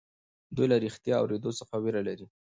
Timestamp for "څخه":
1.59-1.75